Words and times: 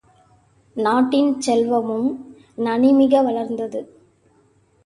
நாட்டின் 0.75 1.41
செல்வமும் 1.41 2.09
நனிமிக 2.57 3.23
வளர்ந்தது. 3.23 3.81